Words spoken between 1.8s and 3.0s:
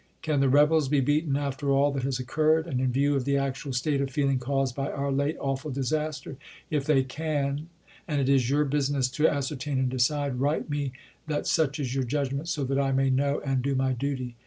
that has occurred, and in